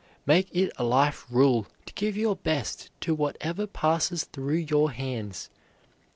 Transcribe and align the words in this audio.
Make 0.25 0.49
it 0.51 0.71
a 0.77 0.83
life 0.83 1.27
rule 1.29 1.67
to 1.85 1.93
give 1.93 2.17
your 2.17 2.35
best 2.35 2.89
to 3.01 3.13
whatever 3.13 3.67
passes 3.67 4.23
through 4.23 4.65
your 4.67 4.89
hands. 4.89 5.51